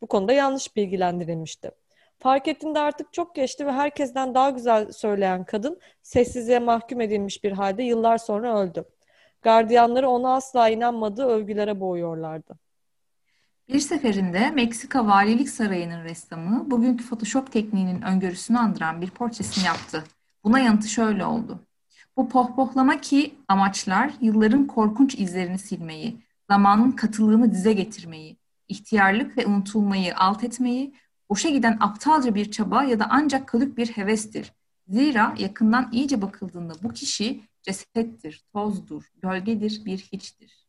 [0.00, 1.70] Bu konuda yanlış bilgilendirilmişti.
[2.18, 7.52] Fark ettiğinde artık çok geçti ve herkesten daha güzel söyleyen kadın sessizliğe mahkum edilmiş bir
[7.52, 8.84] halde yıllar sonra öldü.
[9.42, 12.58] Gardiyanları ona asla inanmadığı övgülere boğuyorlardı.
[13.68, 20.04] Bir seferinde Meksika Valilik Sarayı'nın ressamı bugünkü Photoshop tekniğinin öngörüsünü andıran bir portresini yaptı.
[20.44, 21.66] Buna yanıtı şöyle oldu.
[22.16, 26.16] Bu pohpohlama ki amaçlar yılların korkunç izlerini silmeyi,
[26.50, 28.36] zamanın katılığını dize getirmeyi,
[28.68, 30.94] ihtiyarlık ve unutulmayı alt etmeyi,
[31.30, 34.52] boşa giden aptalca bir çaba ya da ancak kalıp bir hevestir.
[34.88, 40.66] Zira yakından iyice bakıldığında bu kişi cesettir, tozdur, gölgedir, bir hiçtir.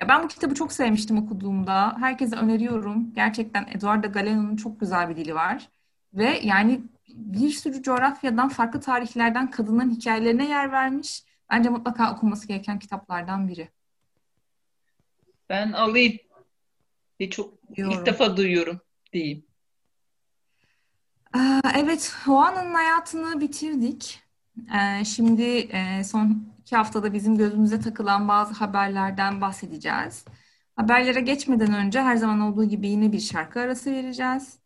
[0.00, 1.96] Ya ben bu kitabı çok sevmiştim okuduğumda.
[1.98, 3.14] Herkese öneriyorum.
[3.14, 5.68] Gerçekten Eduardo Galeano'nun çok güzel bir dili var.
[6.14, 11.24] Ve yani bir sürü coğrafyadan, farklı tarihlerden kadınların hikayelerine yer vermiş.
[11.50, 13.68] Bence mutlaka okunması gereken kitaplardan biri.
[15.48, 16.18] Ben alayım.
[17.20, 17.98] Bir çok Diyorum.
[17.98, 18.80] ilk defa duyuyorum
[19.12, 19.44] diyeyim.
[21.74, 24.22] Evet, Juan'ın hayatını bitirdik.
[24.74, 30.24] Ee, Şimdi e, son iki haftada bizim gözümüze takılan bazı haberlerden bahsedeceğiz.
[30.76, 34.58] Haberlere geçmeden önce her zaman olduğu gibi yine bir şarkı arası vereceğiz.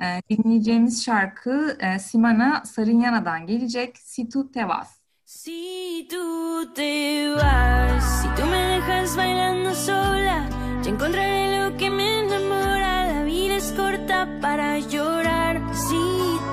[0.00, 3.98] Ee, Dinleyeceğimiz şarkı e, Simana Sarinyana'dan gelecek.
[3.98, 5.00] Si tu te vas.
[5.24, 10.48] Si tú te vas, si tú me dejas bailando sola,
[10.84, 13.06] yo encontraré lo que me enamora.
[13.12, 15.60] La vida es corta para llorar.
[15.72, 16.02] Si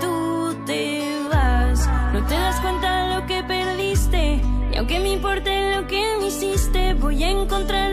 [0.01, 1.01] tú te
[1.33, 4.41] vas, no te das cuenta lo que perdiste.
[4.71, 7.86] Y aunque me importe lo que me hiciste, voy a encontrarte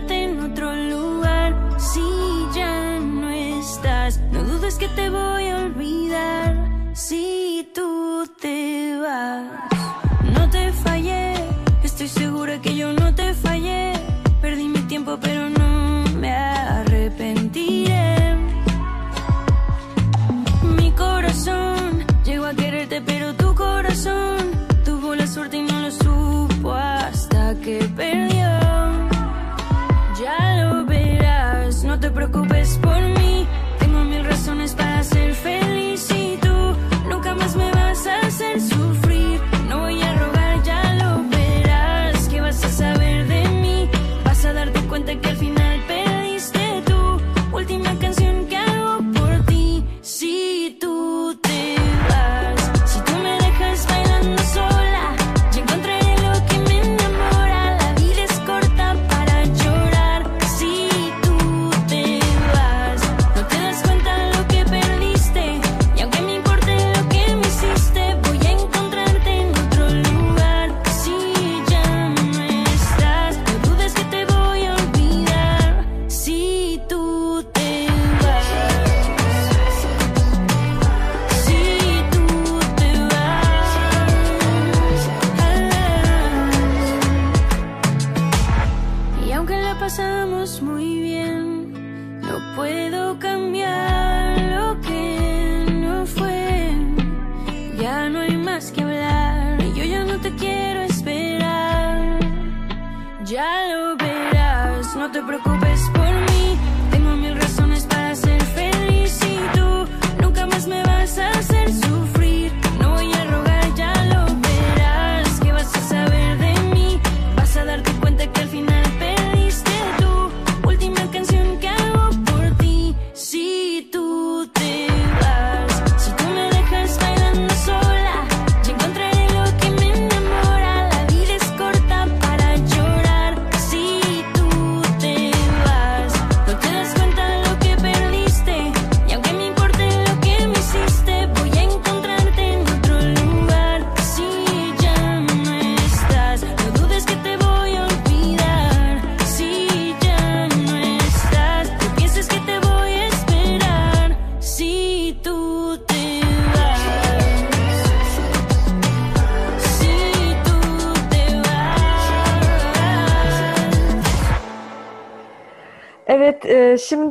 [4.94, 6.54] te voy a olvidar.
[6.94, 9.42] Si tú te vas.
[10.32, 11.34] No te fallé,
[11.82, 13.92] estoy segura que yo no te fallé.
[14.40, 18.36] Perdí mi tiempo, pero no me arrepentiré.
[20.76, 24.36] Mi corazón llegó a quererte, pero tu corazón
[24.84, 28.44] tuvo la suerte y no lo supo hasta que perdió.
[30.20, 33.13] Ya lo verás, no te preocupes por mí.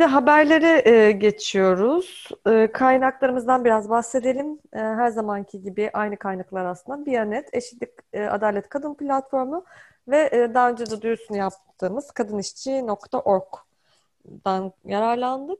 [0.04, 2.30] Şimdi haberlere e, geçiyoruz.
[2.48, 4.60] E, kaynaklarımızdan biraz bahsedelim.
[4.74, 7.06] E, her zamanki gibi aynı kaynaklar aslında.
[7.06, 9.66] Biyanet, Eşitlik, e, Adalet Kadın Platformu
[10.08, 15.60] ve e, daha önce de duyurusunu yaptığımız kadınişçi.org'dan yararlandık.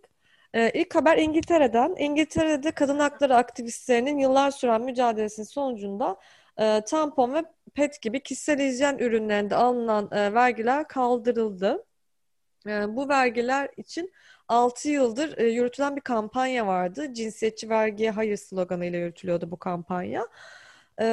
[0.54, 1.96] E, ilk haber İngiltere'den.
[1.98, 6.18] İngiltere'de kadın hakları aktivistlerinin yıllar süren mücadelesinin sonucunda
[6.58, 11.86] e, tampon ve pet gibi kişisel hijyen ürünlerinde alınan e, vergiler kaldırıldı.
[12.68, 14.12] E, bu vergiler için
[14.54, 17.14] 6 yıldır e, yürütülen bir kampanya vardı.
[17.14, 20.28] Cinsiyetçi vergiye hayır sloganıyla yürütülüyordu bu kampanya.
[21.02, 21.06] E,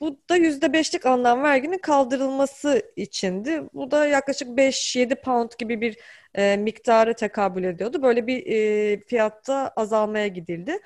[0.00, 3.62] bu da %5'lik alınan verginin kaldırılması içindi.
[3.74, 5.98] Bu da yaklaşık 5-7 pound gibi bir
[6.34, 8.02] e, miktara tekabül ediyordu.
[8.02, 10.78] Böyle bir e, fiyatta azalmaya gidildi.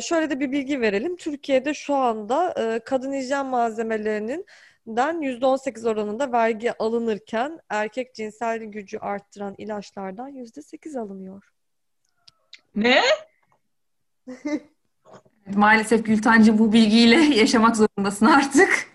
[0.00, 1.16] Şöyle de bir bilgi verelim.
[1.16, 2.54] Türkiye'de şu anda
[2.84, 4.46] kadın hijyen malzemelerinin
[4.96, 11.44] den %18 oranında vergi alınırken erkek cinsel gücü arttıran ilaçlardan %8 alınıyor.
[12.74, 13.02] Ne?
[15.54, 18.90] Maalesef Gültancı bu bilgiyle yaşamak zorundasın artık.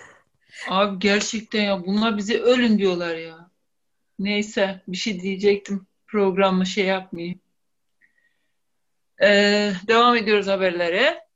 [0.68, 3.50] Abi gerçekten ya bunlar bize ölün diyorlar ya.
[4.18, 5.86] Neyse bir şey diyecektim.
[6.06, 7.40] Programı şey yapmayayım.
[9.22, 11.27] Ee, devam ediyoruz haberlere.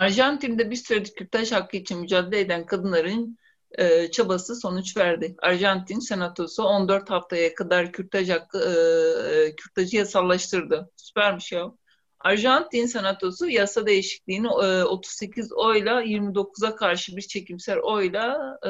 [0.00, 3.38] Arjantin'de bir süredir kürtaj hakkı için mücadele eden kadınların
[3.78, 5.36] e, çabası sonuç verdi.
[5.42, 10.90] Arjantin Senatosu 14 haftaya kadar kürtaj hakkı e, kürtajı yasallaştırdı.
[10.96, 11.72] Süpermiş ya.
[12.20, 18.68] Arjantin Senatosu yasa değişikliğini e, 38 oyla 29'a karşı bir çekimser oyla e,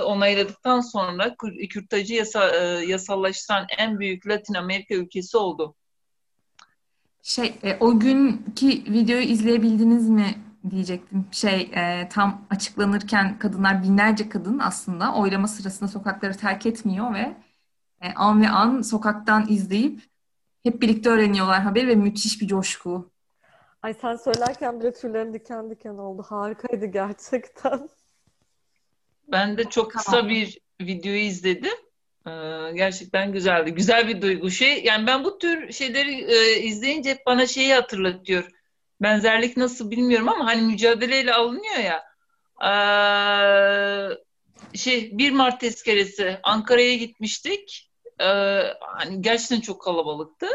[0.00, 5.74] onayladıktan sonra kür- kürtajı yasa, e, yasallaştıran en büyük Latin Amerika ülkesi oldu.
[7.22, 10.34] Şey, e, o günkü videoyu izleyebildiniz mi
[10.70, 11.26] diyecektim.
[11.32, 17.36] Şey, e, tam açıklanırken kadınlar binlerce kadın aslında oylama sırasında sokakları terk etmiyor ve
[18.00, 20.00] e, an ve an sokaktan izleyip
[20.62, 23.10] hep birlikte öğreniyorlar haberi ve müthiş bir coşku.
[23.82, 26.22] Ay sen söylerken bile tüylerim diken diken oldu.
[26.28, 27.88] Harikaydı gerçekten.
[29.28, 31.72] Ben de çok kısa bir videoyu izledim.
[32.26, 32.30] Ee,
[32.74, 33.74] gerçekten güzeldi.
[33.74, 34.50] Güzel bir duygu.
[34.50, 38.59] Şey, yani ben bu tür şeyleri e, izleyince hep bana şeyi hatırlatıyor.
[39.00, 42.04] Benzerlik nasıl bilmiyorum ama hani mücadeleyle alınıyor ya.
[42.62, 47.90] Ee, şey 1 Mart tezkeresi Ankara'ya gitmiştik.
[48.20, 48.24] Ee,
[48.80, 50.46] hani gerçekten çok kalabalıktı.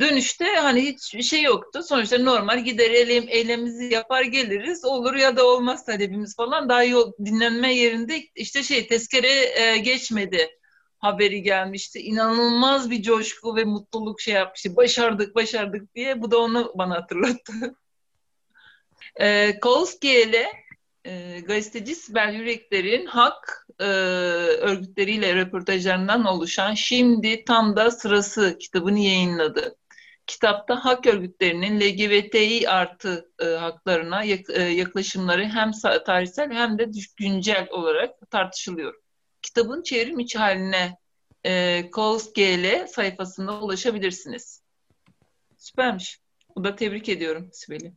[0.00, 1.82] Dönüşte hani hiç şey yoktu.
[1.82, 4.84] Sonuçta normal gider eylem, eylemimizi yapar geliriz.
[4.84, 6.68] Olur ya da olmaz talebimiz falan.
[6.68, 10.55] Daha yol, dinlenme yerinde işte şey tezkere e, geçmedi
[10.98, 12.00] haberi gelmişti.
[12.00, 14.76] İnanılmaz bir coşku ve mutluluk şey yapmıştı.
[14.76, 16.22] Başardık, başardık diye.
[16.22, 17.52] Bu da onu bana hatırlattı.
[19.20, 20.46] E, Kolski'yle
[21.06, 29.76] e, gazeteci Sibel Yürekler'in hak e, örgütleriyle röportajlarından oluşan Şimdi Tam da Sırası kitabını yayınladı.
[30.26, 35.70] Kitapta hak örgütlerinin LGBTİ artı e, haklarına yak- e, yaklaşımları hem
[36.06, 39.05] tarihsel hem de güncel olarak tartışılıyor.
[39.56, 40.98] Kitabın çevrim içi haline
[41.44, 44.62] e, Kolskiyeli sayfasında ulaşabilirsiniz.
[45.56, 46.20] Süpermiş.
[46.56, 47.92] Bu da tebrik ediyorum Sibel'i.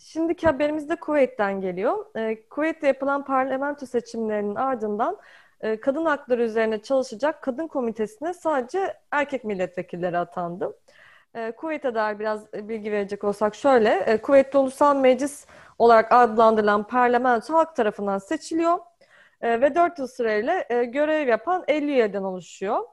[0.00, 2.06] Şimdiki haberimiz de Kuveyt'ten geliyor.
[2.16, 5.18] Ee, Kuveyt'te yapılan parlamento seçimlerinin ardından
[5.60, 10.78] e, kadın hakları üzerine çalışacak kadın komitesine sadece erkek milletvekilleri atandı.
[11.34, 15.46] E, Kuveyt'e dair biraz bilgi verecek olsak şöyle, e, Kuveyt'te Ulusal Meclis
[15.78, 18.78] olarak adlandırılan parlamento halk tarafından seçiliyor
[19.40, 22.84] e, ve 4 yıl süreyle e, görev yapan 50 üyeden oluşuyor.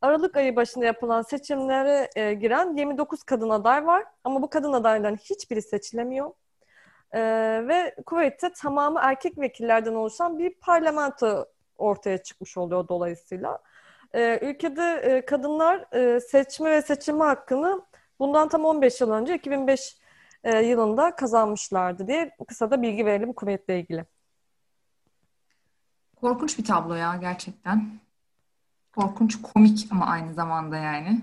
[0.00, 4.04] Aralık ayı başında yapılan seçimlere e, giren 29 kadın aday var.
[4.24, 6.30] Ama bu kadın adayların hiçbiri seçilemiyor.
[7.12, 7.20] E,
[7.68, 11.46] ve Kuveyt'te tamamı erkek vekillerden oluşan bir parlamento
[11.78, 13.58] ortaya çıkmış oluyor dolayısıyla.
[14.14, 15.84] E, ülkede e, kadınlar
[16.20, 17.82] seçme ve seçilme hakkını
[18.18, 19.96] bundan tam 15 yıl önce 2005
[20.44, 24.04] e, yılında kazanmışlardı diye kısa da bilgi verelim Kuveyt'le ilgili.
[26.20, 28.00] Korkunç bir tablo ya gerçekten.
[28.96, 31.20] Korkunç komik ama aynı zamanda yani.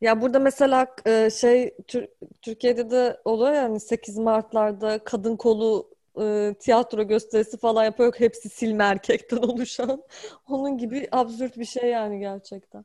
[0.00, 2.08] Ya burada mesela e, şey Tür
[2.42, 5.90] Türkiye'de de oluyor yani 8 Mart'larda kadın kolu
[6.20, 8.14] e, tiyatro gösterisi falan yapıyor.
[8.18, 10.02] Hepsi silme erkekten oluşan.
[10.48, 12.84] Onun gibi absürt bir şey yani gerçekten.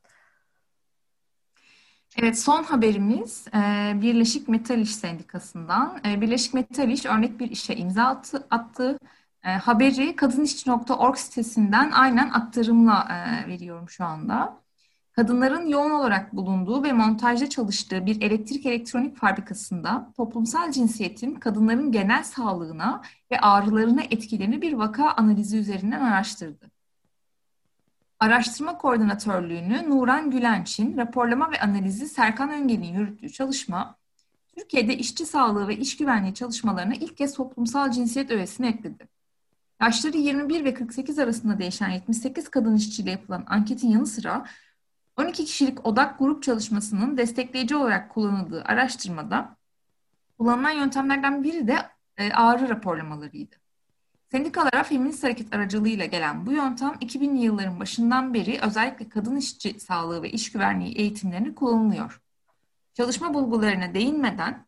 [2.18, 3.62] Evet, son haberimiz e,
[4.02, 6.02] Birleşik Metal İş Sendikası'ndan.
[6.04, 8.48] Birleşik Metal İş örnek bir işe imza attı.
[8.50, 8.98] attı.
[9.46, 14.62] E, haberi kadınişçi.org sitesinden aynen aktarımla e, veriyorum şu anda.
[15.12, 22.24] Kadınların yoğun olarak bulunduğu ve montajda çalıştığı bir elektrik elektronik fabrikasında toplumsal cinsiyetin kadınların genel
[22.24, 26.72] sağlığına ve ağrılarına etkilerini bir vaka analizi üzerinden araştırdı.
[28.20, 33.96] Araştırma Koordinatörlüğünü Nuran Gülenç'in, raporlama ve analizi Serkan Öngel'in yürüttüğü çalışma,
[34.58, 39.15] Türkiye'de işçi sağlığı ve iş güvenliği çalışmalarına ilk kez toplumsal cinsiyet öğesini ekledi.
[39.82, 44.46] Yaşları 21 ve 48 arasında değişen 78 kadın işçiyle yapılan anketin yanı sıra
[45.18, 49.58] 12 kişilik odak grup çalışmasının destekleyici olarak kullanıldığı araştırmada
[50.38, 51.78] kullanılan yöntemlerden biri de
[52.18, 53.56] e, ağrı raporlamalarıydı.
[54.32, 60.24] Sendikalara feminist hareket aracılığıyla gelen bu yöntem 2000'li yılların başından beri özellikle kadın işçi sağlığı
[60.24, 62.22] ve iş güvenliği eğitimlerinde kullanılıyor.
[62.94, 64.66] Çalışma bulgularına değinmeden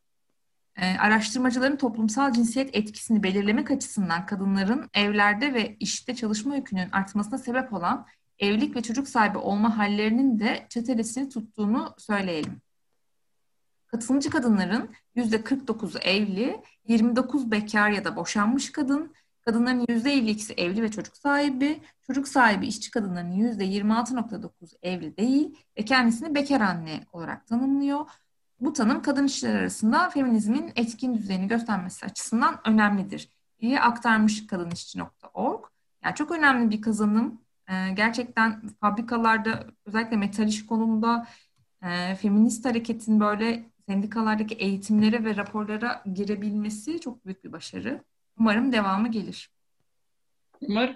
[0.77, 7.73] e, araştırmacıların toplumsal cinsiyet etkisini belirlemek açısından kadınların evlerde ve işte çalışma yükünün artmasına sebep
[7.73, 8.07] olan
[8.39, 12.61] evlilik ve çocuk sahibi olma hallerinin de çetelesini tuttuğunu söyleyelim.
[13.87, 21.17] Katılımcı kadınların %49'u evli, 29 bekar ya da boşanmış kadın, kadınların %52'si evli ve çocuk
[21.17, 24.49] sahibi, çocuk sahibi işçi kadınların %26.9
[24.81, 28.05] evli değil ve kendisini bekar anne olarak tanımlıyor.
[28.59, 33.29] Bu tanım kadın işçiler arasında feminizmin etkin düzeyini göstermesi açısından önemlidir
[33.59, 35.65] diye aktarmış kadınişçi.org.
[36.03, 37.41] Yani çok önemli bir kazanım.
[37.69, 41.27] Ee, gerçekten fabrikalarda özellikle metal iş konumunda
[41.81, 48.03] e, feminist hareketin böyle sendikalardaki eğitimlere ve raporlara girebilmesi çok büyük bir başarı.
[48.39, 49.51] Umarım devamı gelir.
[50.61, 50.95] Umarım.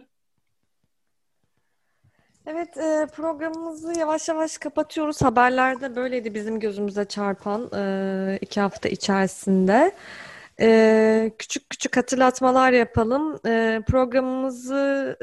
[2.46, 5.22] Evet, e, programımızı yavaş yavaş kapatıyoruz.
[5.22, 9.92] Haberlerde böyleydi bizim gözümüze çarpan e, iki hafta içerisinde.
[10.62, 13.38] E, küçük küçük hatırlatmalar yapalım.
[13.88, 15.18] Programımızı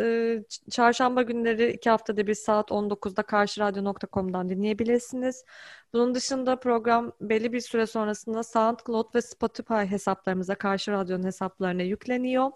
[0.70, 5.44] çarşamba günleri iki haftada bir saat 19'da karşıradyo.com'dan dinleyebilirsiniz.
[5.92, 12.50] Bunun dışında program belli bir süre sonrasında SoundCloud ve Spotify hesaplarımıza, Karşı Radyo'nun hesaplarına yükleniyor.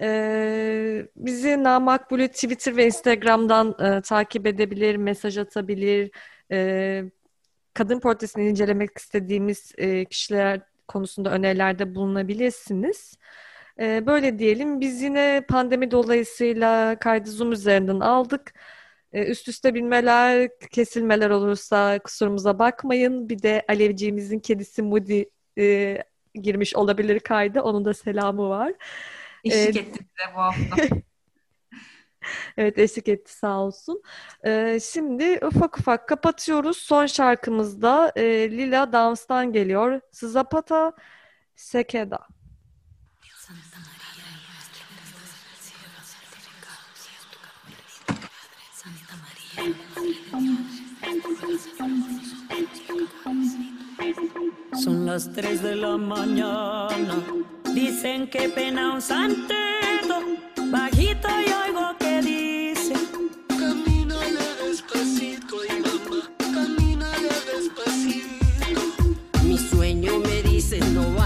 [0.00, 6.10] Ee, bizi Namakbul'ü Twitter ve Instagram'dan e, takip edebilir, mesaj atabilir.
[6.52, 7.04] E,
[7.74, 13.16] kadın portresini incelemek istediğimiz e, kişiler konusunda önerilerde bulunabilirsiniz.
[13.80, 14.80] E, böyle diyelim.
[14.80, 18.54] Biz yine pandemi dolayısıyla kaydı Zoom üzerinden aldık.
[19.12, 23.28] E, üst üste binmeler, kesilmeler olursa kusurumuza bakmayın.
[23.28, 25.24] Bir de Alevciğimizin kedisi Moody
[25.58, 25.98] e,
[26.34, 27.62] girmiş olabilir kayda.
[27.64, 28.72] Onun da selamı var.
[29.44, 30.76] Eşlik etti bize bu hafta.
[32.56, 34.02] evet eşlik etti sağ olsun.
[34.46, 36.76] Ee, şimdi ufak ufak kapatıyoruz.
[36.76, 40.00] Son şarkımızda e, Lila Dans'tan geliyor.
[40.12, 40.92] Zapata
[41.56, 42.26] Sekeda.
[54.82, 57.22] Son las 3 de la mañana.
[57.72, 59.54] Dicen que pena un santito.
[60.70, 62.94] Bajito y oigo que dice:
[63.48, 68.80] Camínale despacito, y mamá, camínale despacito.
[69.44, 71.23] Mi sueño me dice no vaya.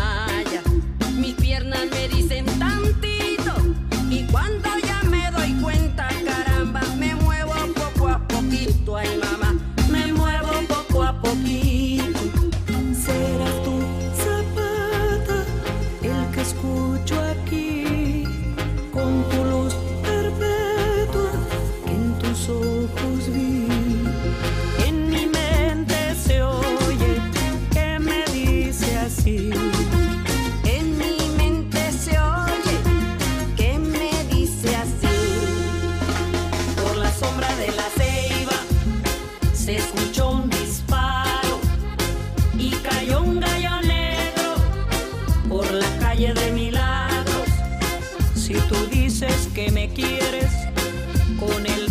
[48.49, 50.51] Si tú dices que me quieres,
[51.39, 51.88] con el